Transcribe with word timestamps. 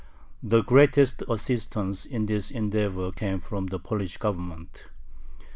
The 0.41 0.63
greatest 0.63 1.21
assistance 1.29 2.07
in 2.07 2.25
this 2.25 2.49
endeavor 2.49 3.11
came 3.11 3.39
from 3.39 3.67
the 3.67 3.77
Polish 3.77 4.17
Government. 4.17 4.87